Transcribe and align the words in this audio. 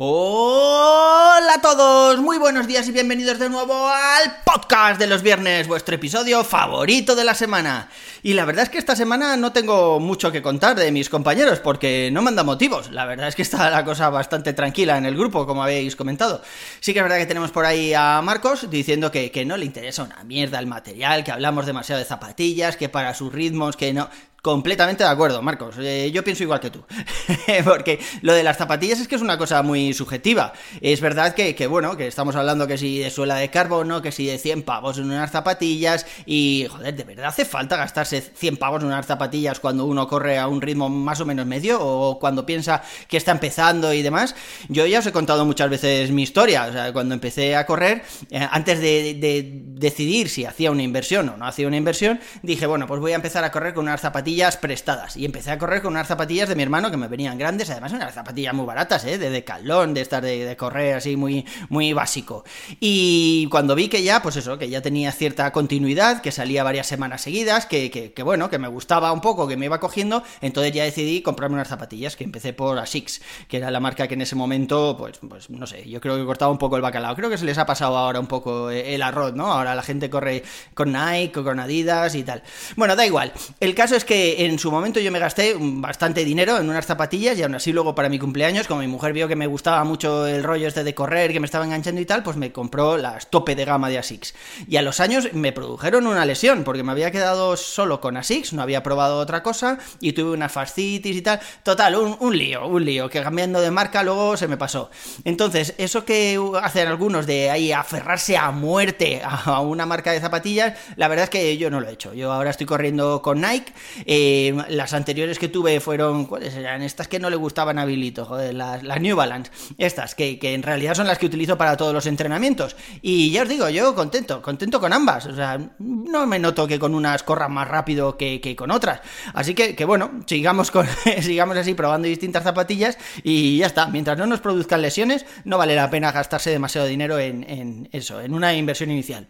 Hola 0.00 1.54
a 1.54 1.60
todos, 1.60 2.20
muy 2.20 2.38
buenos 2.38 2.68
días 2.68 2.86
y 2.86 2.92
bienvenidos 2.92 3.40
de 3.40 3.48
nuevo 3.48 3.88
al 3.88 4.42
podcast 4.44 5.00
de 5.00 5.08
los 5.08 5.22
viernes, 5.22 5.66
vuestro 5.66 5.96
episodio 5.96 6.44
favorito 6.44 7.16
de 7.16 7.24
la 7.24 7.34
semana. 7.34 7.88
Y 8.22 8.34
la 8.34 8.44
verdad 8.44 8.62
es 8.62 8.68
que 8.68 8.78
esta 8.78 8.94
semana 8.94 9.36
no 9.36 9.50
tengo 9.50 9.98
mucho 9.98 10.30
que 10.30 10.40
contar 10.40 10.76
de 10.76 10.92
mis 10.92 11.08
compañeros 11.08 11.58
porque 11.58 12.10
no 12.12 12.22
manda 12.22 12.44
motivos. 12.44 12.92
La 12.92 13.06
verdad 13.06 13.26
es 13.26 13.34
que 13.34 13.42
está 13.42 13.70
la 13.70 13.84
cosa 13.84 14.08
bastante 14.08 14.52
tranquila 14.52 14.96
en 14.98 15.04
el 15.04 15.16
grupo, 15.16 15.48
como 15.48 15.64
habéis 15.64 15.96
comentado. 15.96 16.42
Sí 16.78 16.92
que 16.92 17.00
es 17.00 17.04
verdad 17.04 17.18
que 17.18 17.26
tenemos 17.26 17.50
por 17.50 17.64
ahí 17.64 17.92
a 17.92 18.22
Marcos 18.22 18.70
diciendo 18.70 19.10
que, 19.10 19.32
que 19.32 19.44
no 19.44 19.56
le 19.56 19.64
interesa 19.64 20.04
una 20.04 20.22
mierda 20.22 20.60
el 20.60 20.68
material, 20.68 21.24
que 21.24 21.32
hablamos 21.32 21.66
demasiado 21.66 21.98
de 21.98 22.04
zapatillas, 22.04 22.76
que 22.76 22.88
para 22.88 23.14
sus 23.14 23.32
ritmos, 23.32 23.76
que 23.76 23.92
no... 23.92 24.08
Completamente 24.40 25.02
de 25.02 25.10
acuerdo, 25.10 25.42
Marcos. 25.42 25.74
Eh, 25.80 26.12
yo 26.12 26.22
pienso 26.22 26.44
igual 26.44 26.60
que 26.60 26.70
tú. 26.70 26.84
Porque 27.64 27.98
lo 28.22 28.32
de 28.32 28.44
las 28.44 28.56
zapatillas 28.56 29.00
es 29.00 29.08
que 29.08 29.16
es 29.16 29.20
una 29.20 29.36
cosa 29.36 29.62
muy 29.62 29.92
subjetiva. 29.92 30.52
Es 30.80 31.00
verdad 31.00 31.34
que, 31.34 31.56
que, 31.56 31.66
bueno, 31.66 31.96
que 31.96 32.06
estamos 32.06 32.36
hablando 32.36 32.68
que 32.68 32.78
si 32.78 33.00
de 33.00 33.10
suela 33.10 33.34
de 33.34 33.50
carbono, 33.50 34.00
que 34.00 34.12
si 34.12 34.26
de 34.26 34.38
100 34.38 34.62
pavos 34.62 34.98
en 34.98 35.06
unas 35.06 35.32
zapatillas. 35.32 36.06
Y, 36.24 36.68
joder, 36.70 36.94
¿de 36.94 37.02
verdad 37.02 37.26
hace 37.26 37.44
falta 37.44 37.76
gastarse 37.76 38.20
100 38.20 38.58
pavos 38.58 38.82
en 38.82 38.86
unas 38.86 39.06
zapatillas 39.06 39.58
cuando 39.58 39.86
uno 39.86 40.06
corre 40.06 40.38
a 40.38 40.46
un 40.46 40.60
ritmo 40.60 40.88
más 40.88 41.18
o 41.18 41.26
menos 41.26 41.44
medio? 41.44 41.80
O 41.80 42.20
cuando 42.20 42.46
piensa 42.46 42.82
que 43.08 43.16
está 43.16 43.32
empezando 43.32 43.92
y 43.92 44.02
demás. 44.02 44.36
Yo 44.68 44.86
ya 44.86 45.00
os 45.00 45.06
he 45.06 45.12
contado 45.12 45.44
muchas 45.46 45.68
veces 45.68 46.12
mi 46.12 46.22
historia. 46.22 46.66
O 46.66 46.72
sea, 46.72 46.92
cuando 46.92 47.12
empecé 47.12 47.56
a 47.56 47.66
correr, 47.66 48.04
eh, 48.30 48.46
antes 48.48 48.80
de, 48.80 49.14
de 49.14 49.50
decidir 49.52 50.28
si 50.28 50.44
hacía 50.44 50.70
una 50.70 50.84
inversión 50.84 51.28
o 51.28 51.36
no 51.36 51.44
hacía 51.44 51.66
una 51.66 51.76
inversión, 51.76 52.20
dije, 52.42 52.66
bueno, 52.66 52.86
pues 52.86 53.00
voy 53.00 53.12
a 53.12 53.16
empezar 53.16 53.42
a 53.42 53.50
correr 53.50 53.74
con 53.74 53.82
unas 53.82 54.00
zapatillas 54.00 54.27
prestadas. 54.60 55.16
Y 55.16 55.24
empecé 55.24 55.50
a 55.50 55.58
correr 55.58 55.82
con 55.82 55.92
unas 55.92 56.06
zapatillas 56.06 56.48
de 56.48 56.54
mi 56.54 56.62
hermano 56.62 56.90
que 56.90 56.96
me 56.96 57.08
venían 57.08 57.38
grandes, 57.38 57.70
además 57.70 57.92
unas 57.92 58.14
zapatillas 58.14 58.54
muy 58.54 58.66
baratas, 58.66 59.04
¿eh? 59.04 59.18
De 59.18 59.30
decalón, 59.30 59.94
de 59.94 60.00
estar 60.00 60.22
de, 60.22 60.56
correr 60.56 60.96
así 60.96 61.16
muy, 61.16 61.46
muy 61.68 61.92
básico. 61.92 62.44
Y 62.80 63.46
cuando 63.50 63.74
vi 63.74 63.88
que 63.88 64.02
ya, 64.02 64.22
pues 64.22 64.36
eso, 64.36 64.58
que 64.58 64.68
ya 64.68 64.82
tenía 64.82 65.12
cierta 65.12 65.50
continuidad, 65.52 66.20
que 66.20 66.32
salía 66.32 66.62
varias 66.62 66.86
semanas 66.86 67.22
seguidas, 67.22 67.66
que, 67.66 67.90
que, 67.90 68.22
bueno, 68.22 68.50
que 68.50 68.58
me 68.58 68.68
gustaba 68.68 69.12
un 69.12 69.20
poco, 69.20 69.48
que 69.48 69.56
me 69.56 69.66
iba 69.66 69.80
cogiendo, 69.80 70.22
entonces 70.40 70.72
ya 70.72 70.84
decidí 70.84 71.22
comprarme 71.22 71.54
unas 71.54 71.68
zapatillas, 71.68 72.16
que 72.16 72.24
empecé 72.24 72.52
por 72.52 72.78
Asics, 72.78 73.20
que 73.48 73.56
era 73.56 73.70
la 73.70 73.80
marca 73.80 74.06
que 74.08 74.14
en 74.14 74.22
ese 74.22 74.34
momento, 74.34 74.96
pues, 74.98 75.18
pues 75.28 75.50
no 75.50 75.66
sé, 75.66 75.88
yo 75.88 76.00
creo 76.00 76.16
que 76.16 76.24
cortaba 76.24 76.52
un 76.52 76.58
poco 76.58 76.76
el 76.76 76.82
bacalao. 76.82 77.16
Creo 77.16 77.30
que 77.30 77.38
se 77.38 77.44
les 77.44 77.58
ha 77.58 77.66
pasado 77.66 77.96
ahora 77.96 78.20
un 78.20 78.26
poco 78.26 78.70
el 78.70 79.02
arroz, 79.02 79.34
¿no? 79.34 79.52
Ahora 79.52 79.74
la 79.74 79.82
gente 79.82 80.10
corre 80.10 80.42
con 80.74 80.92
Nike, 80.92 81.42
con 81.42 81.58
Adidas 81.60 82.14
y 82.14 82.22
tal. 82.22 82.42
Bueno, 82.76 82.96
da 82.96 83.06
igual. 83.06 83.32
El 83.60 83.74
caso 83.74 83.96
es 83.96 84.04
que 84.04 84.17
en 84.38 84.58
su 84.58 84.70
momento 84.70 85.00
yo 85.00 85.10
me 85.10 85.18
gasté 85.18 85.54
bastante 85.58 86.24
dinero 86.24 86.58
en 86.58 86.68
unas 86.68 86.86
zapatillas 86.86 87.38
y 87.38 87.42
aún 87.42 87.54
así 87.54 87.72
luego 87.72 87.94
para 87.94 88.08
mi 88.08 88.18
cumpleaños, 88.18 88.66
como 88.66 88.80
mi 88.80 88.86
mujer 88.86 89.12
vio 89.12 89.28
que 89.28 89.36
me 89.36 89.46
gustaba 89.46 89.84
mucho 89.84 90.26
el 90.26 90.42
rollo 90.42 90.68
este 90.68 90.84
de 90.84 90.94
correr, 90.94 91.32
que 91.32 91.40
me 91.40 91.46
estaba 91.46 91.64
enganchando 91.64 92.00
y 92.00 92.06
tal, 92.06 92.22
pues 92.22 92.36
me 92.36 92.52
compró 92.52 92.96
las 92.96 93.30
tope 93.30 93.54
de 93.54 93.64
gama 93.64 93.88
de 93.88 93.98
Asics. 93.98 94.34
Y 94.66 94.76
a 94.76 94.82
los 94.82 95.00
años 95.00 95.32
me 95.32 95.52
produjeron 95.52 96.06
una 96.06 96.24
lesión, 96.24 96.64
porque 96.64 96.82
me 96.82 96.92
había 96.92 97.10
quedado 97.10 97.56
solo 97.56 98.00
con 98.00 98.16
Asics, 98.16 98.52
no 98.52 98.62
había 98.62 98.82
probado 98.82 99.18
otra 99.18 99.42
cosa 99.42 99.78
y 100.00 100.12
tuve 100.12 100.32
una 100.32 100.48
fascitis 100.48 101.16
y 101.16 101.22
tal. 101.22 101.40
Total, 101.62 101.96
un, 101.96 102.16
un 102.20 102.36
lío, 102.36 102.66
un 102.66 102.84
lío, 102.84 103.08
que 103.08 103.22
cambiando 103.22 103.60
de 103.60 103.70
marca 103.70 104.02
luego 104.02 104.36
se 104.36 104.48
me 104.48 104.56
pasó. 104.56 104.90
Entonces, 105.24 105.74
eso 105.78 106.04
que 106.04 106.38
hacen 106.62 106.88
algunos 106.88 107.26
de 107.26 107.50
ahí 107.50 107.72
aferrarse 107.72 108.36
a 108.36 108.50
muerte 108.50 109.22
a 109.24 109.60
una 109.60 109.86
marca 109.86 110.12
de 110.12 110.20
zapatillas, 110.20 110.78
la 110.96 111.08
verdad 111.08 111.24
es 111.24 111.30
que 111.30 111.56
yo 111.56 111.70
no 111.70 111.80
lo 111.80 111.88
he 111.88 111.92
hecho. 111.92 112.14
Yo 112.14 112.32
ahora 112.32 112.50
estoy 112.50 112.66
corriendo 112.66 113.22
con 113.22 113.40
Nike. 113.40 113.72
Eh, 114.10 114.56
las 114.70 114.94
anteriores 114.94 115.38
que 115.38 115.48
tuve 115.48 115.80
fueron, 115.80 116.24
¿cuáles 116.24 116.54
eran? 116.54 116.80
Estas 116.80 117.08
que 117.08 117.18
no 117.18 117.28
le 117.28 117.36
gustaban 117.36 117.78
a 117.78 117.84
Bilito, 117.84 118.24
joder, 118.24 118.54
las, 118.54 118.82
New 118.82 119.14
Balance. 119.14 119.52
Estas, 119.76 120.14
que, 120.14 120.38
que, 120.38 120.54
en 120.54 120.62
realidad 120.62 120.94
son 120.94 121.06
las 121.06 121.18
que 121.18 121.26
utilizo 121.26 121.58
para 121.58 121.76
todos 121.76 121.92
los 121.92 122.06
entrenamientos. 122.06 122.74
Y 123.02 123.30
ya 123.30 123.42
os 123.42 123.48
digo, 123.50 123.68
yo 123.68 123.94
contento, 123.94 124.40
contento 124.40 124.80
con 124.80 124.94
ambas. 124.94 125.26
O 125.26 125.34
sea, 125.34 125.60
no 125.78 126.26
me 126.26 126.38
noto 126.38 126.66
que 126.66 126.78
con 126.78 126.94
unas 126.94 127.22
corran 127.22 127.52
más 127.52 127.68
rápido 127.68 128.16
que, 128.16 128.40
que 128.40 128.56
con 128.56 128.70
otras. 128.70 129.02
Así 129.34 129.54
que, 129.54 129.76
que 129.76 129.84
bueno, 129.84 130.22
sigamos, 130.24 130.70
con, 130.70 130.86
sigamos 131.20 131.58
así 131.58 131.74
probando 131.74 132.08
distintas 132.08 132.44
zapatillas 132.44 132.96
y 133.22 133.58
ya 133.58 133.66
está. 133.66 133.88
Mientras 133.88 134.16
no 134.16 134.26
nos 134.26 134.40
produzcan 134.40 134.80
lesiones, 134.80 135.26
no 135.44 135.58
vale 135.58 135.76
la 135.76 135.90
pena 135.90 136.12
gastarse 136.12 136.48
demasiado 136.48 136.86
dinero 136.86 137.18
en, 137.18 137.44
en 137.46 137.90
eso, 137.92 138.22
en 138.22 138.32
una 138.32 138.54
inversión 138.54 138.90
inicial. 138.90 139.28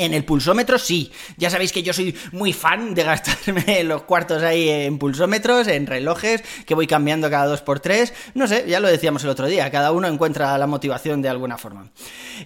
En 0.00 0.14
el 0.14 0.24
pulsómetro 0.24 0.78
sí, 0.78 1.10
ya 1.38 1.50
sabéis 1.50 1.72
que 1.72 1.82
yo 1.82 1.92
soy 1.92 2.16
muy 2.30 2.52
fan 2.52 2.94
de 2.94 3.02
gastarme 3.02 3.82
los 3.82 4.02
cuartos 4.02 4.44
ahí 4.44 4.68
en 4.68 4.96
pulsómetros, 4.96 5.66
en 5.66 5.88
relojes, 5.88 6.44
que 6.64 6.76
voy 6.76 6.86
cambiando 6.86 7.28
cada 7.28 7.46
dos 7.46 7.62
por 7.62 7.80
tres, 7.80 8.14
no 8.34 8.46
sé, 8.46 8.64
ya 8.68 8.78
lo 8.78 8.86
decíamos 8.86 9.24
el 9.24 9.30
otro 9.30 9.48
día, 9.48 9.68
cada 9.72 9.90
uno 9.90 10.06
encuentra 10.06 10.56
la 10.56 10.68
motivación 10.68 11.20
de 11.20 11.30
alguna 11.30 11.58
forma. 11.58 11.90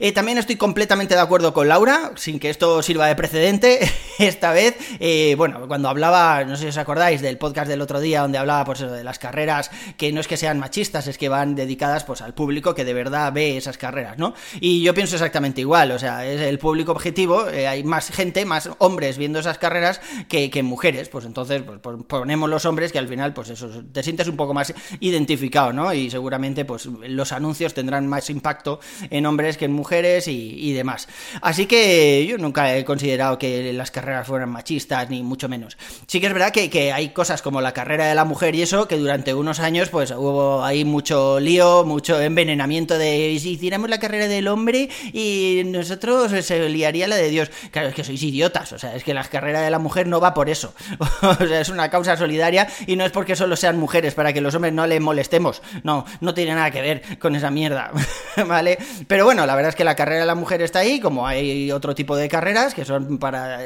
Eh, 0.01 0.13
también 0.13 0.39
estoy 0.39 0.57
completamente 0.57 1.15
de 1.15 1.21
acuerdo 1.21 1.53
con 1.53 1.69
Laura, 1.69 2.13
sin 2.17 2.39
que 2.39 2.49
esto 2.49 2.81
sirva 2.81 3.07
de 3.07 3.17
precedente, 3.17 3.81
esta 4.19 4.53
vez, 4.53 4.75
eh, 4.99 5.35
bueno, 5.37 5.69
cuando 5.69 5.91
hablaba, 5.91 6.45
no 6.45 6.57
sé 6.57 6.63
si 6.63 6.69
os 6.69 6.79
acordáis 6.79 7.21
del 7.21 7.37
podcast 7.37 7.69
del 7.69 7.83
otro 7.83 8.01
día, 8.01 8.23
donde 8.23 8.39
hablaba 8.39 8.65
pues 8.65 8.81
de 8.81 9.05
las 9.05 9.19
carreras, 9.19 9.71
que 9.99 10.11
no 10.11 10.23
es 10.23 10.27
que 10.27 10.39
sean 10.39 10.59
machistas, 10.59 11.07
es 11.07 11.19
que 11.19 11.29
van 11.29 11.55
dedicadas 11.55 12.05
pues 12.05 12.23
al 12.23 12.33
público 12.33 12.75
que 12.75 12.87
de 12.87 12.95
verdad 12.95 13.31
ve 13.31 13.59
esas 13.59 13.77
carreras, 13.77 14.17
¿no? 14.17 14.33
Y 14.59 14.83
yo 14.83 14.95
pienso 14.95 15.17
exactamente 15.17 15.61
igual, 15.61 15.91
o 15.91 15.99
sea, 15.99 16.25
es 16.25 16.41
el 16.41 16.59
público 16.59 16.93
objetivo, 16.93 17.42
eh, 17.51 17.67
hay 17.67 17.85
más 17.85 18.11
gente, 18.11 18.45
más 18.45 18.71
hombres 18.79 19.19
viendo 19.19 19.39
esas 19.39 19.59
carreras 19.59 20.01
que, 20.29 20.51
que 20.51 20.63
mujeres, 20.63 21.09
pues 21.09 21.25
entonces 21.25 21.63
pues, 21.63 21.97
ponemos 22.07 22.49
los 22.49 22.65
hombres 22.65 22.93
que 22.93 22.99
al 22.99 23.09
final, 23.09 23.33
pues 23.33 23.51
eso, 23.51 23.69
te 23.93 24.03
sientes 24.03 24.29
un 24.29 24.37
poco 24.37 24.55
más 24.55 24.73
identificado, 25.01 25.73
¿no? 25.73 25.93
Y 25.93 26.11
seguramente, 26.11 26.65
pues 26.65 26.87
los 26.87 27.33
anuncios 27.33 27.75
tendrán 27.75 28.07
más 28.07 28.31
impacto 28.31 28.81
en 29.11 29.27
hombres 29.27 29.57
que 29.57 29.67
en 29.67 29.73
mujeres 29.73 30.29
y, 30.29 30.55
y 30.59 30.73
demás. 30.73 31.09
Así 31.41 31.67
que 31.67 32.27
yo 32.27 32.39
nunca 32.39 32.77
he 32.77 32.85
considerado 32.85 33.39
que 33.39 33.73
las 33.73 33.91
carreras 33.91 34.27
fueran 34.27 34.51
machistas, 34.51 35.11
ni 35.11 35.23
mucho 35.23 35.49
menos. 35.49 35.77
Sí 36.07 36.21
que 36.21 36.27
es 36.27 36.33
verdad 36.33 36.53
que, 36.53 36.71
que 36.71 36.93
hay 36.93 37.11
cosas 37.11 37.43
como 37.43 37.61
la 37.61 37.73
carrera 37.73 38.07
de 38.07 38.15
la 38.15 38.25
mujer 38.25 38.55
y 38.55 38.63
eso, 38.63 38.89
que 38.89 38.97
durante 38.97 39.35
unos 39.35 39.61
años, 39.61 39.89
pues 39.89 40.11
hubo 40.11 40.65
ahí 40.65 40.85
mucho 40.85 41.41
lío, 41.41 41.85
mucho 41.85 42.21
envenenamiento 42.21 42.99
de 42.99 43.37
si 43.41 43.53
hiciéramos 43.53 43.91
la 43.91 43.99
carrera 43.99 44.29
del 44.29 44.49
hombre 44.49 44.89
y 45.13 45.63
nosotros 45.67 46.33
se 46.45 46.69
liaría 46.69 47.09
la 47.09 47.17
de 47.17 47.31
Dios. 47.33 47.51
Claro, 47.71 47.89
es 47.89 47.95
que 47.95 48.05
sois 48.05 48.23
idiotas, 48.23 48.73
o 48.73 48.79
sea, 48.79 48.95
es 48.95 49.03
que 49.05 49.15
la 49.15 49.25
carrera 49.25 49.61
de 49.61 49.71
la 49.71 49.79
mujer 49.79 50.07
no 50.07 50.21
va 50.21 50.35
por 50.35 50.49
eso. 50.49 50.75
o 51.23 51.35
sea, 51.35 51.61
es 51.61 51.69
una 51.69 51.91
causa 51.91 52.17
solidaria 52.17 52.69
y 52.87 52.97
no 52.97 53.05
es 53.05 53.13
porque 53.13 53.37
solo 53.37 53.57
sean 53.57 53.79
mujeres, 53.79 54.15
para 54.15 54.33
que 54.33 54.41
los 54.41 54.55
hombres 54.55 54.73
no 54.73 54.87
le 54.87 55.01
molestemos. 55.01 55.63
No, 55.83 56.05
no 56.21 56.35
tiene 56.35 56.55
nada 56.55 56.71
que 56.71 56.81
ver 56.81 57.19
con 57.19 57.35
esa 57.35 57.51
mierda, 57.51 57.91
¿vale? 58.47 58.79
Pero 59.07 59.25
bueno, 59.25 59.47
la 59.47 59.55
verdad 59.55 59.71
es 59.71 59.77
que 59.77 59.85
la 59.85 59.97
carrera 59.97 60.21
de 60.21 60.27
la 60.27 60.35
mujer 60.35 60.63
está 60.63 60.81
ahí, 60.81 61.01
como 61.01 61.27
hay 61.27 61.73
otro 61.73 61.95
tipo 61.95 62.17
de 62.17 62.29
carreras 62.29 62.75
que 62.75 62.85
son 62.85 63.19
para 63.19 63.59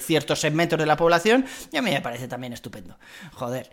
ciertos 0.00 0.40
segmentos 0.40 0.78
de 0.78 0.86
la 0.86 0.96
población, 0.96 1.46
y 1.72 1.76
a 1.76 1.82
mí 1.82 1.90
me 1.90 2.00
parece 2.00 2.28
también 2.28 2.52
estupendo. 2.52 2.96
Joder. 3.34 3.70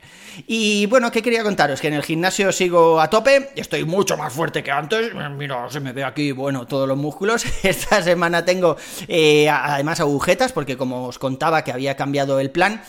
Y 0.48 0.86
bueno, 0.88 1.12
¿qué 1.12 1.22
quería 1.22 1.44
contaros? 1.44 1.82
Que 1.82 1.88
en 1.88 1.94
el 1.96 2.04
gimnasio 2.04 2.52
sigo 2.52 3.00
a 3.02 3.10
tope, 3.10 3.50
estoy 3.56 3.86
mucho 3.86 4.18
más 4.18 4.34
fuerte 4.34 4.64
que 4.64 4.72
antes. 4.72 5.14
Mira, 5.32 5.70
se 5.70 5.80
me 5.80 5.94
ve 5.94 6.04
aquí, 6.04 6.32
bueno, 6.32 6.66
todos 6.68 6.88
los 6.88 6.98
músculos. 6.98 7.46
Esta 7.64 8.02
semana 8.02 8.46
tengo 8.46 8.78
eh, 9.18 9.50
además 9.50 10.02
agujetas, 10.02 10.52
porque 10.52 10.76
como 10.76 11.06
os 11.08 11.20
contaba 11.20 11.64
que 11.64 11.72
había 11.72 11.96
cambiado 11.96 12.42
el 12.42 12.52
plan, 12.52 12.82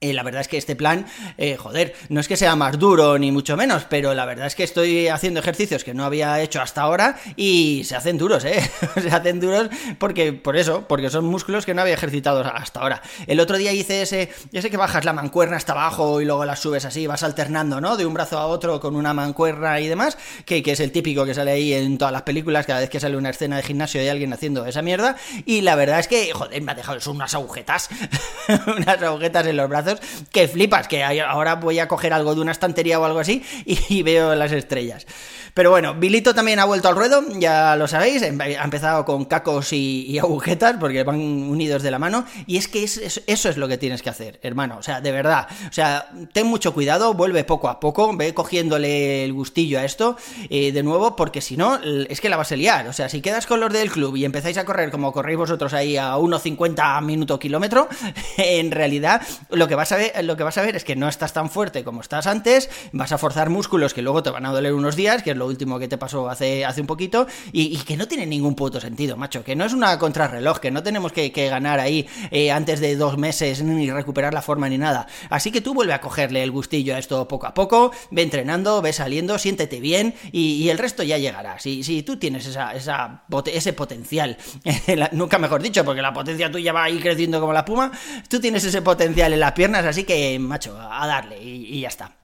eh, 0.00 0.12
la 0.12 0.22
verdad 0.22 0.42
es 0.42 0.48
que 0.48 0.58
este 0.58 0.76
plan, 0.76 1.06
eh, 1.38 1.56
joder, 1.56 1.94
no 2.08 2.20
es 2.20 2.28
que 2.28 2.36
sea 2.36 2.56
más 2.56 2.78
duro 2.78 3.18
ni 3.18 3.32
mucho 3.32 3.56
menos, 3.56 3.86
pero 3.88 4.12
la 4.12 4.26
verdad 4.26 4.46
es 4.46 4.54
que 4.54 4.64
estoy 4.64 5.08
haciendo 5.08 5.40
ejercicios 5.40 5.84
que 5.84 5.94
no 5.94 6.04
había 6.04 6.40
hecho 6.40 6.60
hasta 6.60 6.82
ahora 6.82 7.16
y 7.36 7.84
se 7.84 7.96
hacen 7.96 8.18
duros, 8.18 8.44
¿eh? 8.44 8.60
se 9.00 9.08
hacen 9.08 9.40
duros 9.40 9.68
porque, 9.98 10.32
por 10.32 10.56
eso, 10.56 10.86
porque 10.88 11.08
son 11.10 11.24
músculos 11.24 11.64
que 11.64 11.74
no 11.74 11.82
había 11.82 11.94
ejercitado 11.94 12.40
hasta 12.44 12.80
ahora. 12.80 13.02
El 13.26 13.40
otro 13.40 13.56
día 13.56 13.72
hice 13.72 14.02
ese, 14.02 14.30
ese 14.52 14.68
que 14.68 14.76
bajas 14.76 15.04
la 15.04 15.12
mancuerna 15.12 15.56
hasta 15.56 15.72
abajo 15.72 16.20
y 16.20 16.24
luego 16.24 16.44
la 16.44 16.56
subes 16.56 16.84
así, 16.84 17.06
vas 17.06 17.22
alternando, 17.22 17.80
¿no? 17.80 17.96
De 17.96 18.04
un 18.04 18.14
brazo 18.14 18.38
a 18.38 18.46
otro 18.46 18.80
con 18.80 18.96
una 18.96 19.14
mancuerna 19.14 19.80
y 19.80 19.88
demás, 19.88 20.18
que, 20.44 20.62
que 20.62 20.72
es 20.72 20.80
el 20.80 20.92
típico 20.92 21.24
que 21.24 21.34
sale 21.34 21.52
ahí 21.52 21.72
en 21.72 21.98
todas 21.98 22.12
las 22.12 22.22
películas, 22.22 22.66
cada 22.66 22.80
vez 22.80 22.90
que 22.90 23.00
sale 23.00 23.16
una 23.16 23.30
escena 23.30 23.56
de 23.56 23.62
gimnasio 23.62 24.00
hay 24.00 24.08
alguien 24.08 24.32
haciendo 24.32 24.66
esa 24.66 24.82
mierda, 24.82 25.16
y 25.46 25.62
la 25.62 25.76
verdad 25.76 26.00
es 26.00 26.08
que, 26.08 26.32
joder, 26.32 26.60
me 26.62 26.72
ha 26.72 26.74
dejado, 26.74 27.00
son 27.00 27.16
unas 27.16 27.34
agujetas, 27.34 27.88
unas 28.66 29.02
agujetas 29.02 29.46
en 29.46 29.56
los 29.56 29.68
brazos 29.68 29.83
que 30.32 30.48
flipas, 30.48 30.88
que 30.88 31.04
ahora 31.04 31.56
voy 31.56 31.78
a 31.78 31.88
coger 31.88 32.12
algo 32.12 32.34
de 32.34 32.40
una 32.40 32.52
estantería 32.52 32.98
o 33.00 33.04
algo 33.04 33.18
así 33.18 33.42
y, 33.64 34.02
veo 34.02 34.34
las 34.34 34.52
estrellas. 34.52 35.06
Pero 35.54 35.70
bueno, 35.70 35.94
Bilito 35.94 36.34
también 36.34 36.58
ha 36.58 36.64
vuelto 36.64 36.88
al 36.88 36.96
ruedo, 36.96 37.22
ya 37.38 37.76
lo 37.76 37.86
sabéis, 37.86 38.22
em, 38.22 38.40
ha 38.40 38.64
empezado 38.64 39.04
con 39.04 39.24
cacos 39.24 39.72
y, 39.72 40.18
agujetas 40.24 40.76
porque 40.80 41.04
van 41.04 41.20
unidos 41.20 41.82
de 41.82 41.92
la 41.92 42.00
mano 42.00 42.24
y 42.46 42.56
es 42.56 42.66
que 42.66 42.82
eso 42.82 43.48
es 43.48 43.56
lo 43.56 43.68
que 43.68 43.78
tienes 43.78 44.02
que 44.02 44.10
hacer, 44.10 44.40
hermano, 44.42 44.78
o 44.78 44.82
sea, 44.82 45.00
de 45.00 45.12
verdad, 45.12 45.46
o 45.68 45.72
sea, 45.72 46.10
ten 46.32 46.48
mucho 46.48 46.74
cuidado, 46.74 47.14
vuelve 47.14 47.44
poco 47.44 47.68
a 47.68 47.78
poco, 47.78 48.16
ve 48.16 48.34
cogiéndole 48.34 49.24
el 49.24 49.32
gustillo 49.32 49.78
a 49.78 49.84
esto 49.84 50.16
eh, 50.50 50.72
de 50.72 50.82
nuevo 50.82 51.14
porque 51.14 51.40
si 51.40 51.56
no, 51.56 51.78
es 51.82 52.20
que 52.20 52.28
la 52.28 52.36
vas 52.36 52.50
a 52.50 52.56
liar, 52.56 52.88
o 52.88 52.92
sea, 52.92 53.08
si 53.08 53.20
quedas 53.20 53.46
con 53.46 53.60
los 53.60 53.72
del 53.72 53.92
club 53.92 54.16
y 54.16 54.24
empezáis 54.24 54.58
a 54.58 54.64
correr 54.64 54.90
como 54.90 55.12
corréis 55.12 55.38
vosotros 55.38 55.72
ahí 55.72 55.96
a 55.96 56.16
1,50 56.16 57.00
minuto 57.02 57.38
kilómetro, 57.38 57.88
en 58.38 58.72
realidad 58.72 59.22
lo 59.50 59.68
que, 59.68 59.76
vas 59.76 59.92
a 59.92 59.96
ver, 59.98 60.24
lo 60.24 60.36
que 60.36 60.42
vas 60.42 60.58
a 60.58 60.62
ver 60.62 60.74
es 60.74 60.82
que 60.82 60.96
no 60.96 61.08
estás 61.08 61.32
tan 61.32 61.48
fuerte 61.48 61.84
como 61.84 62.00
estás 62.00 62.26
antes, 62.26 62.70
vas 62.92 63.12
a 63.12 63.18
forzar 63.18 63.50
músculos 63.50 63.94
que 63.94 64.02
luego 64.02 64.24
te 64.24 64.30
van 64.30 64.46
a 64.46 64.52
doler 64.52 64.74
unos 64.74 64.96
días, 64.96 65.22
que 65.22 65.30
es 65.30 65.36
lo 65.36 65.43
último 65.46 65.78
que 65.78 65.88
te 65.88 65.98
pasó 65.98 66.28
hace, 66.28 66.64
hace 66.64 66.80
un 66.80 66.86
poquito, 66.86 67.26
y, 67.52 67.76
que 67.84 67.96
no 67.96 68.08
tiene 68.08 68.26
ningún 68.26 68.54
puto 68.54 68.80
sentido, 68.80 69.16
macho, 69.16 69.44
que 69.44 69.56
no 69.56 69.64
es 69.64 69.72
una 69.72 69.98
contrarreloj, 69.98 70.58
que 70.58 70.70
no 70.70 70.82
tenemos 70.82 71.12
que, 71.12 71.30
ganar 71.30 71.78
ahí 71.78 72.06
eh, 72.30 72.50
antes 72.50 72.80
de 72.80 72.96
dos 72.96 73.18
meses 73.18 73.62
ni 73.62 73.90
recuperar 73.90 74.32
la 74.32 74.42
forma 74.42 74.68
ni 74.68 74.78
nada. 74.78 75.06
Así 75.28 75.50
que 75.50 75.60
tú 75.60 75.74
vuelve 75.74 75.92
a 75.92 76.00
cogerle 76.00 76.42
el 76.42 76.50
gustillo 76.50 76.94
a 76.94 76.98
esto 76.98 77.28
poco 77.28 77.46
a 77.46 77.54
poco, 77.54 77.92
ve 78.10 78.22
entrenando, 78.22 78.80
ve 78.80 78.92
saliendo, 78.92 79.38
siéntete 79.38 79.80
bien 79.80 80.14
y, 80.32 80.68
el 80.68 80.78
resto 80.78 81.02
ya 81.02 81.18
llegará. 81.18 81.58
Si, 81.58 81.84
si 81.84 82.02
tú 82.02 82.16
tienes 82.16 82.46
esa, 82.46 82.72
ese 82.72 83.72
potencial, 83.72 84.36
nunca 85.12 85.38
mejor 85.38 85.62
dicho, 85.62 85.84
porque 85.84 86.02
la 86.02 86.12
potencia 86.12 86.50
tuya 86.50 86.72
va 86.72 86.84
ahí 86.84 86.98
creciendo 86.98 87.40
como 87.40 87.52
la 87.52 87.64
puma, 87.64 87.92
tú 88.28 88.40
tienes 88.40 88.64
ese 88.64 88.82
potencial 88.82 89.32
en 89.32 89.40
las 89.40 89.52
piernas, 89.52 89.84
así 89.84 90.04
que, 90.04 90.38
macho, 90.38 90.76
a 90.78 91.06
darle 91.06 91.42
y 91.42 91.80
ya 91.80 91.88
está. 91.88 92.23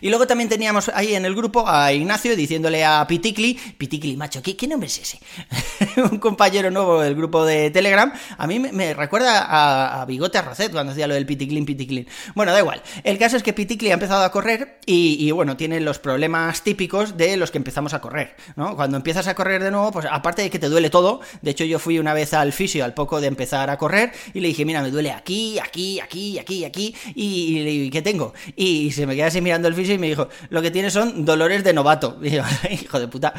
Y 0.00 0.08
luego 0.08 0.26
también 0.26 0.48
teníamos 0.48 0.88
ahí 0.88 1.14
en 1.14 1.24
el 1.24 1.34
grupo 1.34 1.68
a 1.68 1.92
Ignacio 1.92 2.34
diciéndole 2.36 2.84
a 2.84 3.06
Piticli, 3.06 3.54
Piticli, 3.54 4.16
macho, 4.16 4.42
¿qué, 4.42 4.66
nombre 4.66 4.88
es 4.88 4.98
ese? 4.98 5.20
un 6.10 6.18
compañero 6.18 6.70
nuevo 6.70 7.00
del 7.00 7.14
grupo 7.14 7.44
de 7.44 7.70
Telegram. 7.70 8.12
A 8.36 8.46
mí 8.46 8.58
me, 8.58 8.94
recuerda 8.94 10.00
a, 10.00 10.04
Bigote 10.06 10.38
Arrocet 10.38 10.72
cuando 10.72 10.92
hacía 10.92 11.06
lo 11.06 11.14
del 11.14 11.26
Piticlin, 11.26 11.66
Piticlin. 11.66 12.06
Bueno, 12.34 12.52
da 12.52 12.60
igual. 12.60 12.82
El 13.04 13.18
caso 13.18 13.36
es 13.36 13.42
que 13.42 13.52
Piticli 13.52 13.90
ha 13.90 13.94
empezado 13.94 14.24
a 14.24 14.30
correr 14.30 14.78
y, 14.86 15.30
bueno, 15.32 15.56
tiene 15.56 15.80
los 15.80 15.98
problemas 15.98 16.62
típicos 16.62 17.16
de 17.16 17.36
los 17.36 17.50
que 17.50 17.58
empezamos 17.58 17.94
a 17.94 18.00
correr, 18.00 18.36
¿no? 18.56 18.76
Cuando 18.76 18.96
empiezas 18.96 19.26
a 19.26 19.34
correr 19.34 19.62
de 19.62 19.70
nuevo, 19.70 19.90
pues 19.92 20.06
aparte 20.10 20.42
de 20.42 20.50
que 20.50 20.58
te 20.58 20.68
duele 20.68 20.90
todo, 20.90 21.20
de 21.42 21.50
hecho 21.50 21.64
yo 21.64 21.78
fui 21.78 21.98
una 21.98 22.14
vez 22.14 22.32
al 22.34 22.52
fisio 22.52 22.84
al 22.84 22.94
poco 22.94 23.20
de 23.20 23.26
empezar 23.26 23.70
a 23.70 23.76
correr 23.76 24.12
y 24.32 24.40
le 24.40 24.48
dije, 24.48 24.64
mira, 24.64 24.82
me 24.82 24.90
duele 24.90 25.12
aquí, 25.12 25.58
aquí, 25.58 26.00
aquí, 26.00 26.38
aquí, 26.38 26.64
aquí, 26.64 26.94
y, 27.14 27.58
y 27.58 27.90
¿qué 27.90 28.02
tengo? 28.02 28.32
Y 28.56 28.92
se 28.92 29.06
me 29.06 29.14
queda 29.14 29.26
así 29.26 29.40
mirando 29.40 29.68
el 29.68 29.74
fisio 29.74 29.94
y 29.94 29.98
me 29.98 30.08
dijo, 30.08 30.28
lo 30.50 30.62
que 30.62 30.70
tiene 30.70 30.90
son 30.90 31.24
dolores 31.24 31.64
de 31.64 31.72
novato. 31.72 32.18
Y 32.28 32.32
yo, 32.32 32.42
hijo 32.70 33.00
de 33.00 33.08
puta. 33.08 33.32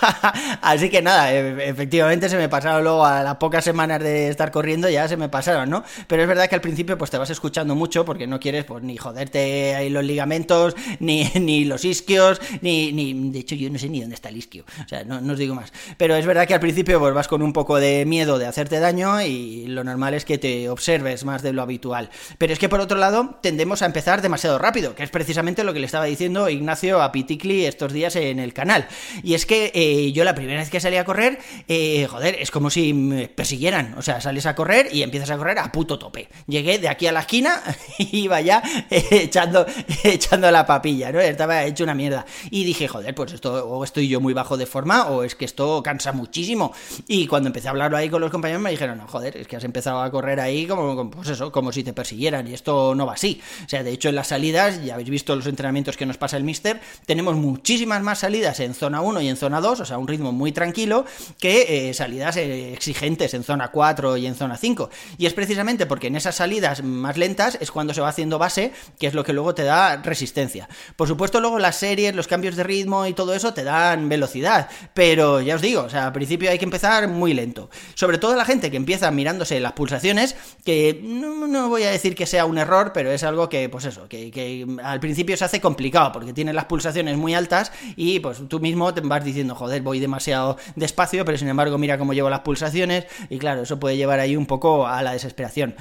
Así 0.62 0.90
que 0.90 1.02
nada, 1.02 1.32
e, 1.32 1.74
efectivamente 1.98 2.28
se 2.28 2.36
me 2.36 2.48
pasaron 2.48 2.84
luego 2.84 3.04
a 3.04 3.24
las 3.24 3.36
pocas 3.38 3.64
semanas 3.64 4.00
de 4.00 4.28
estar 4.28 4.52
corriendo, 4.52 4.88
ya 4.88 5.08
se 5.08 5.16
me 5.16 5.28
pasaron, 5.28 5.68
¿no? 5.68 5.82
Pero 6.06 6.22
es 6.22 6.28
verdad 6.28 6.48
que 6.48 6.54
al 6.54 6.60
principio 6.60 6.96
pues 6.96 7.10
te 7.10 7.18
vas 7.18 7.28
escuchando 7.28 7.74
mucho 7.74 8.04
porque 8.04 8.28
no 8.28 8.38
quieres 8.38 8.64
pues 8.64 8.84
ni 8.84 8.96
joderte 8.96 9.74
ahí 9.74 9.90
los 9.90 10.04
ligamentos, 10.04 10.76
ni, 11.00 11.28
ni 11.40 11.64
los 11.64 11.84
isquios, 11.84 12.40
ni, 12.60 12.92
ni... 12.92 13.30
De 13.30 13.40
hecho 13.40 13.56
yo 13.56 13.68
no 13.68 13.80
sé 13.80 13.88
ni 13.88 14.00
dónde 14.00 14.14
está 14.14 14.28
el 14.28 14.36
isquio, 14.36 14.64
o 14.84 14.88
sea, 14.88 15.02
no, 15.02 15.32
os 15.32 15.38
digo 15.38 15.56
más. 15.56 15.72
Pero 15.96 16.14
es 16.14 16.24
verdad 16.24 16.46
que 16.46 16.54
al 16.54 16.60
principio 16.60 17.00
pues 17.00 17.12
vas 17.12 17.26
con 17.26 17.42
un 17.42 17.52
poco 17.52 17.80
de 17.80 18.04
miedo 18.06 18.38
de 18.38 18.46
hacerte 18.46 18.78
daño 18.78 19.20
y 19.22 19.66
lo 19.66 19.82
normal 19.82 20.14
es 20.14 20.24
que 20.24 20.38
te 20.38 20.68
observes 20.68 21.24
más 21.24 21.42
de 21.42 21.52
lo 21.52 21.62
habitual. 21.62 22.10
Pero 22.38 22.52
es 22.52 22.60
que 22.60 22.68
por 22.68 22.78
otro 22.78 22.96
lado 22.96 23.40
tendemos 23.42 23.82
a 23.82 23.86
empezar 23.86 24.22
demasiado 24.22 24.58
rápido, 24.60 24.94
que 24.94 25.02
es 25.02 25.10
precisamente 25.10 25.64
lo 25.64 25.72
que 25.72 25.80
le 25.80 25.86
estaba 25.86 26.04
diciendo 26.04 26.48
Ignacio 26.48 27.02
a 27.02 27.10
Piticli 27.10 27.66
estos 27.66 27.92
días 27.92 28.14
en 28.14 28.38
el 28.38 28.52
canal. 28.52 28.86
Y 29.24 29.34
es 29.34 29.46
que 29.46 29.72
eh, 29.74 30.12
yo 30.12 30.22
la 30.22 30.36
primera 30.36 30.60
vez 30.60 30.70
que 30.70 30.78
salí 30.78 30.96
a 30.96 31.04
correr, 31.04 31.40
eh, 31.66 31.77
joder, 32.08 32.36
es 32.40 32.50
como 32.50 32.70
si 32.70 32.92
me 32.92 33.28
persiguieran. 33.28 33.94
O 33.98 34.02
sea, 34.02 34.20
sales 34.20 34.46
a 34.46 34.54
correr 34.54 34.88
y 34.92 35.02
empiezas 35.02 35.30
a 35.30 35.36
correr 35.36 35.58
a 35.58 35.72
puto 35.72 35.98
tope. 35.98 36.28
Llegué 36.46 36.78
de 36.78 36.88
aquí 36.88 37.06
a 37.06 37.12
la 37.12 37.20
esquina 37.20 37.62
y 37.98 38.20
iba 38.20 38.40
ya 38.40 38.62
eh, 38.90 39.04
echando, 39.10 39.66
echando 40.04 40.50
la 40.50 40.66
papilla, 40.66 41.12
¿no? 41.12 41.20
Estaba 41.20 41.64
hecho 41.64 41.84
una 41.84 41.94
mierda. 41.94 42.26
Y 42.50 42.64
dije, 42.64 42.88
joder, 42.88 43.14
pues 43.14 43.32
esto, 43.32 43.66
o 43.66 43.84
estoy 43.84 44.08
yo 44.08 44.20
muy 44.20 44.34
bajo 44.34 44.56
de 44.56 44.66
forma, 44.66 45.06
o 45.08 45.22
es 45.22 45.34
que 45.34 45.44
esto 45.44 45.82
cansa 45.82 46.12
muchísimo. 46.12 46.72
Y 47.06 47.26
cuando 47.26 47.48
empecé 47.48 47.68
a 47.68 47.70
hablarlo 47.70 47.96
ahí 47.96 48.08
con 48.08 48.20
los 48.20 48.30
compañeros 48.30 48.62
me 48.62 48.70
dijeron, 48.70 48.98
no, 48.98 49.06
joder, 49.08 49.36
es 49.36 49.46
que 49.46 49.56
has 49.56 49.64
empezado 49.64 50.02
a 50.02 50.10
correr 50.10 50.40
ahí 50.40 50.66
como, 50.66 51.10
pues 51.10 51.28
eso, 51.28 51.52
como 51.52 51.72
si 51.72 51.84
te 51.84 51.92
persiguieran. 51.92 52.46
Y 52.48 52.54
esto 52.54 52.94
no 52.94 53.06
va 53.06 53.14
así. 53.14 53.40
O 53.64 53.68
sea, 53.68 53.82
de 53.82 53.92
hecho, 53.92 54.08
en 54.08 54.14
las 54.14 54.28
salidas, 54.28 54.84
ya 54.84 54.94
habéis 54.94 55.10
visto 55.10 55.34
los 55.34 55.46
entrenamientos 55.46 55.96
que 55.96 56.06
nos 56.06 56.16
pasa 56.16 56.36
el 56.36 56.44
Mister, 56.44 56.80
tenemos 57.06 57.36
muchísimas 57.36 58.02
más 58.02 58.20
salidas 58.20 58.60
en 58.60 58.74
zona 58.74 59.00
1 59.00 59.20
y 59.22 59.28
en 59.28 59.36
zona 59.36 59.60
2, 59.60 59.80
o 59.80 59.84
sea, 59.84 59.98
un 59.98 60.08
ritmo 60.08 60.32
muy 60.32 60.52
tranquilo, 60.52 61.04
que 61.38 61.67
eh, 61.70 61.92
salidas 61.92 62.38
eh, 62.38 62.72
exigentes 62.72 63.34
en 63.34 63.44
zona 63.44 63.68
4 63.68 64.16
y 64.16 64.26
en 64.26 64.34
zona 64.34 64.56
5. 64.56 64.88
Y 65.18 65.26
es 65.26 65.34
precisamente 65.34 65.84
porque 65.84 66.06
en 66.06 66.16
esas 66.16 66.36
salidas 66.36 66.82
más 66.82 67.18
lentas 67.18 67.58
es 67.60 67.70
cuando 67.70 67.92
se 67.92 68.00
va 68.00 68.08
haciendo 68.08 68.38
base, 68.38 68.72
que 68.98 69.06
es 69.06 69.12
lo 69.12 69.22
que 69.22 69.34
luego 69.34 69.54
te 69.54 69.64
da 69.64 69.96
resistencia. 69.96 70.66
Por 70.96 71.08
supuesto, 71.08 71.42
luego 71.42 71.58
las 71.58 71.76
series, 71.76 72.14
los 72.14 72.26
cambios 72.26 72.56
de 72.56 72.64
ritmo 72.64 73.04
y 73.04 73.12
todo 73.12 73.34
eso 73.34 73.52
te 73.52 73.64
dan 73.64 74.08
velocidad, 74.08 74.70
pero 74.94 75.42
ya 75.42 75.56
os 75.56 75.60
digo, 75.60 75.82
o 75.82 75.90
sea, 75.90 76.06
al 76.06 76.12
principio 76.14 76.50
hay 76.50 76.58
que 76.58 76.64
empezar 76.64 77.06
muy 77.06 77.34
lento. 77.34 77.68
Sobre 77.92 78.16
todo 78.16 78.34
la 78.34 78.46
gente 78.46 78.70
que 78.70 78.78
empieza 78.78 79.10
mirándose 79.10 79.60
las 79.60 79.72
pulsaciones, 79.72 80.36
que 80.64 80.98
no, 81.02 81.68
voy 81.68 81.82
a 81.82 81.90
decir 81.90 82.14
que 82.14 82.24
sea 82.24 82.46
un 82.46 82.56
error, 82.56 82.92
pero 82.94 83.10
es 83.10 83.24
algo 83.24 83.50
que, 83.50 83.68
pues 83.68 83.84
eso, 83.84 84.08
que, 84.08 84.30
que 84.30 84.66
al 84.82 85.00
principio 85.00 85.36
se 85.36 85.44
hace 85.44 85.60
complicado 85.60 86.12
porque 86.12 86.32
tienes 86.32 86.54
las 86.54 86.64
pulsaciones 86.64 87.18
muy 87.18 87.34
altas 87.34 87.72
y 87.94 88.20
pues 88.20 88.40
tú 88.48 88.58
mismo 88.58 88.94
te 88.94 89.02
vas 89.02 89.22
diciendo, 89.22 89.54
joder, 89.54 89.82
voy 89.82 90.00
demasiado 90.00 90.56
despacio, 90.76 91.26
pero 91.26 91.36
sin 91.36 91.48
embargo 91.48 91.57
mira 91.78 91.98
cómo 91.98 92.12
llevo 92.12 92.30
las 92.30 92.40
pulsaciones 92.40 93.06
y 93.28 93.38
claro, 93.38 93.62
eso 93.62 93.78
puede 93.78 93.96
llevar 93.96 94.20
ahí 94.20 94.36
un 94.36 94.46
poco 94.46 94.86
a 94.86 95.02
la 95.02 95.12
desesperación. 95.12 95.74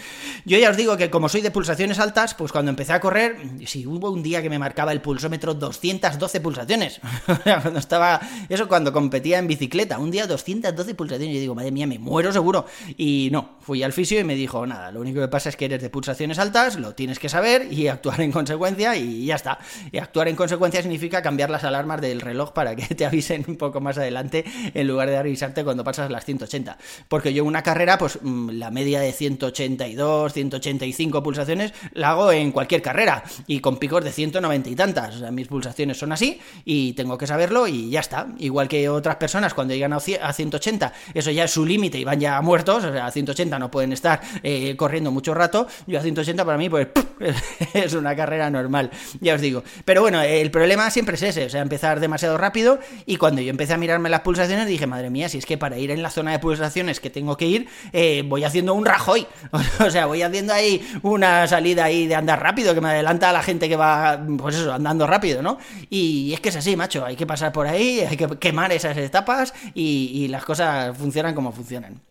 Yo 0.45 0.57
ya 0.57 0.69
os 0.69 0.77
digo 0.77 0.97
que 0.97 1.09
como 1.09 1.29
soy 1.29 1.41
de 1.41 1.51
pulsaciones 1.51 2.00
altas, 2.00 2.33
pues 2.33 2.51
cuando 2.51 2.69
empecé 2.69 2.94
a 2.94 3.00
correr, 3.00 3.38
si 3.65 3.85
hubo 3.85 4.12
un 4.12 4.24
día 4.24 4.41
que 4.41 4.50
me 4.50 4.59
marcaba 4.59 4.91
el 4.91 5.01
pulsómetro 5.01 5.53
212 5.53 6.41
pulsaciones, 6.41 7.00
cuando 7.44 7.79
estaba, 7.79 8.19
eso 8.50 8.68
cuando 8.68 8.91
competía 8.91 9.39
en 9.39 9.47
bicicleta, 9.47 10.00
un 10.00 10.12
día 10.12 10.27
212 10.27 10.95
pulsaciones, 10.95 11.35
yo 11.35 11.41
digo, 11.41 11.56
madre 11.56 11.71
mía, 11.71 11.88
me 11.88 12.00
muero 12.00 12.31
seguro. 12.31 12.65
Y 12.97 13.30
no, 13.31 13.57
fui 13.59 13.83
al 13.83 13.94
fisio 13.94 14.19
y 14.19 14.23
me 14.23 14.35
dijo, 14.35 14.65
nada, 14.65 14.91
lo 14.91 15.01
único 15.01 15.21
que 15.21 15.27
pasa 15.27 15.50
es 15.50 15.56
que 15.56 15.65
eres 15.65 15.81
de 15.81 15.89
pulsaciones 15.89 16.39
altas, 16.39 16.77
lo 16.77 16.94
tienes 16.94 17.19
que 17.19 17.30
saber 17.30 17.71
y 17.71 17.88
actuar 17.88 18.21
en 18.21 18.31
consecuencia 18.31 18.95
y 18.95 19.25
ya 19.25 19.35
está. 19.35 19.59
Y 19.91 19.97
actuar 19.97 20.27
en 20.27 20.35
consecuencia 20.35 20.81
significa 20.81 21.21
cambiar 21.21 21.50
las 21.50 21.63
alarmas 21.63 22.01
del 22.01 22.21
reloj 22.21 22.51
para 22.51 22.75
que 22.75 22.83
te 22.95 23.06
avisen 23.06 23.45
un 23.47 23.57
poco 23.57 23.81
más 23.81 23.97
adelante 23.97 24.45
en 24.73 24.88
lugar 24.88 25.09
de 25.09 25.18
avisarte 25.18 25.63
cuando 25.68 25.84
pasas 25.84 26.10
las 26.10 26.25
180. 26.25 26.78
Porque 27.08 27.34
yo 27.34 27.46
una 27.46 27.62
carrera, 27.62 27.98
pues 27.98 28.19
mm, 28.22 28.52
la 28.52 28.72
media 28.72 29.00
de 29.00 29.12
182, 29.12 30.34
185 30.34 31.22
pulsaciones 31.22 31.74
la 31.94 32.12
hago 32.12 32.31
en 32.31 32.52
cualquier 32.52 32.81
carrera 32.81 33.24
y 33.46 33.60
con 33.60 33.78
picos 33.78 34.04
de 34.04 34.12
190 34.12 34.69
y 34.69 34.75
tantas. 34.75 35.16
O 35.16 35.19
sea, 35.19 35.31
mis 35.31 35.48
pulsaciones 35.48 35.98
son 35.98 36.12
así 36.12 36.40
y 36.66 36.94
tengo 36.94 37.18
que 37.18 37.28
saberlo 37.28 37.68
y 37.68 37.90
ya 37.90 38.00
está. 38.00 38.28
Igual 38.40 38.68
que 38.68 38.90
otras 38.90 39.18
personas 39.18 39.54
cuando 39.54 39.74
llegan 39.74 39.94
a 39.94 40.00
180, 40.00 40.94
eso 41.14 41.31
ya 41.31 41.44
es 41.44 41.52
su 41.52 41.66
límite 41.66 42.00
y 42.00 42.04
van 42.04 42.19
ya 42.19 42.42
muertos. 42.42 42.83
O 42.83 42.92
sea, 42.92 43.06
a 43.06 43.12
180 43.12 43.59
no 43.59 43.69
pueden 43.69 43.94
estar 43.94 44.21
eh, 44.44 44.76
corriendo 44.78 45.12
mucho 45.12 45.33
rato. 45.33 45.68
Yo 45.86 46.00
a 46.00 46.02
180 46.02 46.45
para 46.45 46.57
mí, 46.57 46.69
pues 46.69 46.88
es 47.74 47.94
una 47.94 48.16
carrera 48.16 48.50
normal. 48.50 48.92
Ya 49.19 49.36
os 49.36 49.42
digo. 49.42 49.64
Pero 49.86 50.02
bueno, 50.02 50.21
el 50.21 50.52
problema 50.52 50.90
siempre 50.92 51.16
es 51.16 51.24
ese, 51.24 51.45
o 51.45 51.50
sea, 51.50 51.62
empezar 51.62 52.00
demasiado 52.00 52.38
rápido 52.38 52.80
y 53.06 53.18
cuando 53.18 53.42
yo 53.42 53.50
empecé 53.50 53.74
a 53.74 53.78
mirarme 53.78 54.09
las 54.09 54.21
pulsaciones 54.21 54.68
dije, 54.68 54.88
madre 54.88 55.09
mía, 55.09 55.30
si 55.30 55.38
es 55.38 55.45
que 55.45 55.56
para 55.57 55.78
ir 55.78 55.92
en 55.92 56.02
la 56.02 56.09
zona 56.09 56.31
de 56.31 56.40
pulsaciones 56.40 56.99
que 56.99 57.09
tengo 57.09 57.37
que 57.37 57.45
ir, 57.45 57.68
eh, 57.94 58.23
voy 58.26 58.44
haciendo 58.44 58.73
un 58.73 58.85
Rajoy, 58.85 59.28
o 59.85 59.90
sea, 59.90 60.06
voy 60.06 60.21
haciendo 60.21 60.54
ahí 60.54 60.87
una 61.04 61.47
salida 61.47 61.85
ahí 61.85 62.07
de 62.07 62.16
andar 62.16 62.42
rápido 62.42 62.73
que 62.73 62.81
me 62.81 62.90
adelanta 62.90 63.30
a 63.30 63.33
la 63.33 63.44
gente 63.44 63.69
que 63.69 63.76
va, 63.76 64.19
pues 64.37 64.56
eso, 64.56 64.73
andando 64.73 65.07
rápido, 65.07 65.42
¿no? 65.42 65.57
Y 65.90 66.33
es 66.33 66.40
que 66.40 66.49
es 66.49 66.56
así, 66.56 66.76
macho, 66.76 67.06
hay 67.06 67.16
que 67.16 67.26
pasar 67.26 67.52
por 67.52 67.68
ahí, 67.68 68.02
hay 68.02 68.18
que 68.18 68.28
quemar 68.40 68.71
esas 68.71 68.97
etapas 68.97 69.54
y 69.73 70.28
las 70.30 70.45
cosas 70.45 70.97
funcionan 70.97 71.35
como 71.35 71.52
funcionan. 71.52 72.02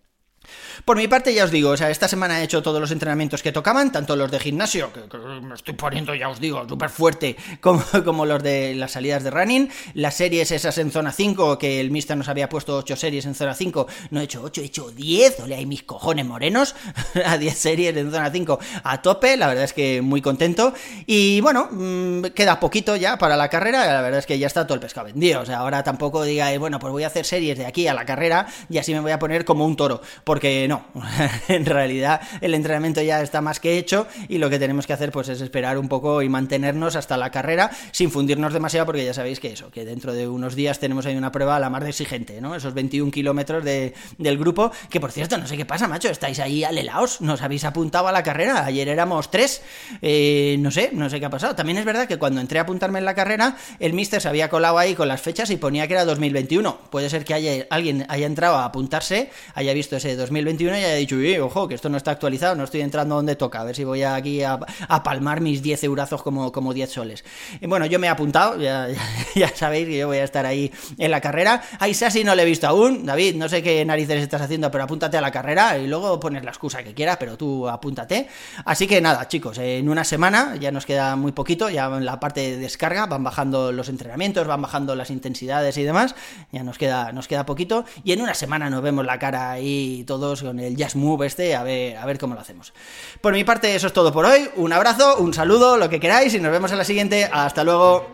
Por 0.84 0.96
mi 0.96 1.08
parte, 1.08 1.32
ya 1.34 1.44
os 1.44 1.50
digo, 1.50 1.70
o 1.70 1.76
sea, 1.76 1.90
esta 1.90 2.08
semana 2.08 2.40
he 2.40 2.44
hecho 2.44 2.62
todos 2.62 2.80
los 2.80 2.90
entrenamientos 2.90 3.42
que 3.42 3.52
tocaban, 3.52 3.92
tanto 3.92 4.16
los 4.16 4.30
de 4.30 4.38
gimnasio, 4.38 4.92
que, 4.92 5.00
me 5.42 5.54
estoy 5.54 5.74
poniendo, 5.74 6.14
ya 6.14 6.28
os 6.28 6.40
digo, 6.40 6.66
súper 6.68 6.90
fuerte, 6.90 7.36
como, 7.60 7.82
como, 8.04 8.26
los 8.26 8.42
de 8.42 8.74
las 8.74 8.92
salidas 8.92 9.22
de 9.24 9.30
running, 9.30 9.70
las 9.94 10.14
series 10.14 10.50
esas 10.50 10.78
en 10.78 10.90
zona 10.90 11.12
5, 11.12 11.58
que 11.58 11.80
el 11.80 11.90
Mister 11.90 12.16
nos 12.16 12.28
había 12.28 12.48
puesto 12.48 12.76
8 12.76 12.96
series 12.96 13.26
en 13.26 13.34
zona 13.34 13.54
5, 13.54 13.86
no 14.10 14.20
he 14.20 14.24
hecho 14.24 14.42
8, 14.42 14.60
he 14.60 14.64
hecho 14.64 14.90
10, 14.90 15.40
ole, 15.40 15.54
hay 15.56 15.66
mis 15.66 15.82
cojones 15.82 16.26
morenos, 16.26 16.74
a 17.24 17.38
10 17.38 17.58
series 17.58 17.96
en 17.96 18.10
zona 18.10 18.30
5 18.30 18.58
a 18.84 19.02
tope, 19.02 19.36
la 19.36 19.48
verdad 19.48 19.64
es 19.64 19.72
que 19.72 20.02
muy 20.02 20.20
contento, 20.20 20.74
y 21.06 21.40
bueno, 21.40 21.68
mm, 21.70 22.26
queda 22.34 22.60
poquito 22.60 22.96
ya 22.96 23.18
para 23.18 23.36
la 23.36 23.48
carrera, 23.48 23.86
la 23.86 24.02
verdad 24.02 24.18
es 24.18 24.26
que 24.26 24.38
ya 24.38 24.46
está 24.46 24.66
todo 24.66 24.74
el 24.74 24.80
pescado 24.80 25.06
vendido, 25.06 25.40
o 25.40 25.46
sea, 25.46 25.58
ahora 25.58 25.82
tampoco 25.82 26.24
digáis, 26.24 26.58
bueno, 26.58 26.78
pues 26.78 26.92
voy 26.92 27.04
a 27.04 27.08
hacer 27.08 27.24
series 27.24 27.58
de 27.58 27.66
aquí 27.66 27.86
a 27.88 27.94
la 27.94 28.04
carrera 28.04 28.46
y 28.68 28.78
así 28.78 28.92
me 28.92 29.00
voy 29.00 29.12
a 29.12 29.18
poner 29.18 29.44
como 29.44 29.64
un 29.64 29.76
toro, 29.76 30.00
porque 30.24 30.65
no, 30.68 30.84
en 31.48 31.66
realidad 31.66 32.20
el 32.40 32.54
entrenamiento 32.54 33.02
ya 33.02 33.22
está 33.22 33.40
más 33.40 33.60
que 33.60 33.78
hecho 33.78 34.06
y 34.28 34.38
lo 34.38 34.50
que 34.50 34.58
tenemos 34.58 34.86
que 34.86 34.92
hacer 34.92 35.12
pues 35.12 35.28
es 35.28 35.40
esperar 35.40 35.78
un 35.78 35.88
poco 35.88 36.22
y 36.22 36.28
mantenernos 36.28 36.96
hasta 36.96 37.16
la 37.16 37.30
carrera 37.30 37.70
sin 37.92 38.10
fundirnos 38.10 38.52
demasiado 38.52 38.86
porque 38.86 39.04
ya 39.04 39.14
sabéis 39.14 39.40
que 39.40 39.52
eso, 39.52 39.70
que 39.70 39.84
dentro 39.84 40.12
de 40.12 40.28
unos 40.28 40.54
días 40.54 40.78
tenemos 40.78 41.06
ahí 41.06 41.16
una 41.16 41.32
prueba 41.32 41.56
a 41.56 41.60
la 41.60 41.70
más 41.70 41.84
exigente, 41.84 42.40
¿no? 42.40 42.54
Esos 42.54 42.74
21 42.74 43.10
kilómetros 43.10 43.64
de, 43.64 43.94
del 44.18 44.38
grupo, 44.38 44.72
que 44.90 45.00
por 45.00 45.12
cierto, 45.12 45.38
no 45.38 45.46
sé 45.46 45.56
qué 45.56 45.64
pasa, 45.64 45.88
macho, 45.88 46.08
estáis 46.08 46.38
ahí 46.40 46.64
alelaos, 46.64 47.20
nos 47.20 47.42
habéis 47.42 47.64
apuntado 47.64 48.08
a 48.08 48.12
la 48.12 48.22
carrera, 48.22 48.64
ayer 48.64 48.88
éramos 48.88 49.30
tres, 49.30 49.62
eh, 50.02 50.56
no 50.58 50.70
sé, 50.70 50.90
no 50.92 51.10
sé 51.10 51.20
qué 51.20 51.26
ha 51.26 51.30
pasado. 51.30 51.54
También 51.54 51.78
es 51.78 51.84
verdad 51.84 52.06
que 52.06 52.18
cuando 52.18 52.40
entré 52.40 52.58
a 52.58 52.62
apuntarme 52.62 52.98
en 52.98 53.04
la 53.04 53.14
carrera, 53.14 53.56
el 53.78 53.92
mister 53.92 54.20
se 54.20 54.28
había 54.28 54.48
colado 54.48 54.78
ahí 54.78 54.94
con 54.94 55.08
las 55.08 55.20
fechas 55.20 55.50
y 55.50 55.56
ponía 55.56 55.86
que 55.86 55.94
era 55.94 56.04
2021. 56.04 56.78
Puede 56.90 57.10
ser 57.10 57.24
que 57.24 57.34
haya, 57.34 57.66
alguien 57.70 58.06
haya 58.08 58.26
entrado 58.26 58.56
a 58.56 58.64
apuntarse, 58.64 59.30
haya 59.54 59.72
visto 59.72 59.96
ese 59.96 60.16
2021 60.16 60.55
y 60.64 60.68
haya 60.68 60.94
dicho, 60.94 61.16
ojo, 61.42 61.68
que 61.68 61.74
esto 61.74 61.88
no 61.88 61.96
está 61.96 62.10
actualizado, 62.12 62.54
no 62.54 62.64
estoy 62.64 62.80
entrando 62.80 63.16
donde 63.16 63.36
toca, 63.36 63.60
a 63.60 63.64
ver 63.64 63.76
si 63.76 63.84
voy 63.84 64.02
aquí 64.02 64.42
a, 64.42 64.58
palmar 65.04 65.40
mis 65.40 65.62
10 65.62 65.84
eurazos 65.84 66.22
como, 66.22 66.50
como 66.52 66.72
10 66.72 66.90
soles. 66.90 67.24
Bueno, 67.62 67.86
yo 67.86 67.98
me 67.98 68.06
he 68.06 68.10
apuntado, 68.10 68.60
ya, 68.60 68.88
ya, 69.34 69.48
sabéis 69.54 69.86
que 69.86 69.98
yo 69.98 70.06
voy 70.06 70.18
a 70.18 70.24
estar 70.24 70.46
ahí 70.46 70.72
en 70.98 71.10
la 71.10 71.20
carrera. 71.20 71.62
A 71.78 71.88
Isasi 71.88 72.24
no 72.24 72.34
le 72.34 72.42
he 72.42 72.46
visto 72.46 72.66
aún, 72.66 73.04
David, 73.04 73.36
no 73.36 73.48
sé 73.48 73.62
qué 73.62 73.84
narices 73.84 74.22
estás 74.22 74.42
haciendo, 74.42 74.70
pero 74.70 74.84
apúntate 74.84 75.16
a 75.16 75.20
la 75.20 75.30
carrera 75.30 75.78
y 75.78 75.86
luego 75.86 76.18
pones 76.18 76.44
la 76.44 76.50
excusa 76.50 76.82
que 76.82 76.94
quieras, 76.94 77.16
pero 77.18 77.36
tú 77.36 77.68
apúntate. 77.68 78.28
Así 78.64 78.86
que 78.86 79.00
nada, 79.00 79.28
chicos, 79.28 79.58
en 79.58 79.88
una 79.88 80.04
semana 80.04 80.56
ya 80.56 80.70
nos 80.72 80.86
queda 80.86 81.16
muy 81.16 81.32
poquito, 81.32 81.68
ya 81.70 81.86
en 81.86 82.04
la 82.04 82.18
parte 82.20 82.40
de 82.40 82.56
descarga 82.56 83.06
van 83.06 83.22
bajando 83.24 83.72
los 83.72 83.88
entrenamientos, 83.88 84.46
van 84.46 84.62
bajando 84.62 84.94
las 84.94 85.10
intensidades 85.10 85.76
y 85.76 85.82
demás, 85.82 86.14
ya 86.52 86.62
nos 86.62 86.78
queda, 86.78 87.12
nos 87.12 87.28
queda 87.28 87.46
poquito, 87.46 87.84
y 88.04 88.12
en 88.12 88.22
una 88.22 88.34
semana 88.34 88.70
nos 88.70 88.82
vemos 88.82 89.04
la 89.04 89.18
cara 89.18 89.50
ahí 89.50 90.04
todos 90.06 90.42
con 90.46 90.60
el 90.60 90.76
Jazz 90.76 90.96
Move 90.96 91.26
este, 91.26 91.54
a 91.54 91.62
ver, 91.62 91.96
a 91.96 92.06
ver 92.06 92.18
cómo 92.18 92.34
lo 92.34 92.40
hacemos. 92.40 92.72
Por 93.20 93.32
mi 93.32 93.44
parte, 93.44 93.74
eso 93.74 93.88
es 93.88 93.92
todo 93.92 94.12
por 94.12 94.24
hoy, 94.24 94.48
un 94.56 94.72
abrazo, 94.72 95.18
un 95.18 95.34
saludo, 95.34 95.76
lo 95.76 95.88
que 95.88 96.00
queráis, 96.00 96.34
y 96.34 96.40
nos 96.40 96.52
vemos 96.52 96.72
en 96.72 96.78
la 96.78 96.84
siguiente, 96.84 97.28
hasta 97.30 97.64
luego. 97.64 98.06